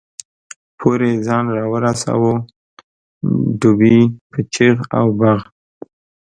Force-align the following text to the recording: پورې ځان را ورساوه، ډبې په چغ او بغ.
پورې 0.79 1.11
ځان 1.25 1.45
را 1.55 1.63
ورساوه، 1.73 2.33
ډبې 3.59 3.97
په 4.31 4.39
چغ 4.53 4.77
او 4.97 5.05
بغ. 5.19 5.37